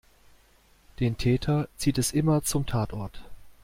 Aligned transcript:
Den 0.99 1.15
Täter 1.19 1.67
zieht 1.77 1.99
es 1.99 2.11
immer 2.11 2.41
zum 2.41 2.65
Tatort. 2.65 3.21